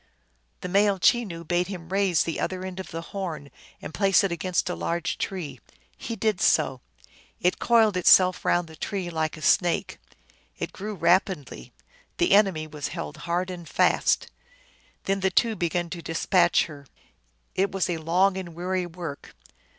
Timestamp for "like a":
9.11-9.43